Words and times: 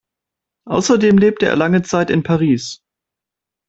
Außerdem 0.65 1.19
lebte 1.19 1.45
er 1.45 1.55
lange 1.55 1.83
Zeit 1.83 2.09
in 2.09 2.23
Paris. 2.23 2.81